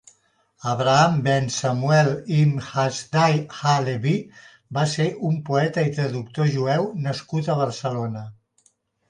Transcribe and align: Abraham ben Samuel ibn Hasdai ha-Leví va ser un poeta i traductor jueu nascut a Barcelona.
Abraham 0.69 1.17
ben 1.25 1.49
Samuel 1.55 2.09
ibn 2.37 2.55
Hasdai 2.69 3.35
ha-Leví 3.59 4.15
va 4.79 4.87
ser 4.95 5.07
un 5.31 5.37
poeta 5.51 5.85
i 5.91 5.93
traductor 6.01 6.51
jueu 6.57 6.91
nascut 7.07 7.53
a 7.57 7.61
Barcelona. 7.63 8.27